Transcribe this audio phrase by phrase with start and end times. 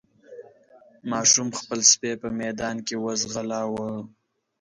[1.11, 3.89] ماشوم خپل سپی په ميدان کې وځغلاوه.